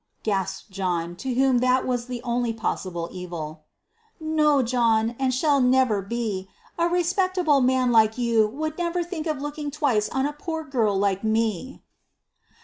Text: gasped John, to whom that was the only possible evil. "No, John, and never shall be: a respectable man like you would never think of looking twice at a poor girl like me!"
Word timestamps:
gasped 0.23 0.71
John, 0.71 1.15
to 1.17 1.35
whom 1.35 1.59
that 1.59 1.85
was 1.85 2.07
the 2.07 2.23
only 2.23 2.51
possible 2.53 3.07
evil. 3.11 3.65
"No, 4.19 4.63
John, 4.63 5.15
and 5.19 5.31
never 5.69 6.01
shall 6.01 6.09
be: 6.09 6.49
a 6.79 6.89
respectable 6.89 7.61
man 7.61 7.91
like 7.91 8.17
you 8.17 8.47
would 8.47 8.79
never 8.79 9.03
think 9.03 9.27
of 9.27 9.39
looking 9.43 9.69
twice 9.69 10.09
at 10.11 10.25
a 10.25 10.33
poor 10.33 10.63
girl 10.63 10.97
like 10.97 11.23
me!" 11.23 11.83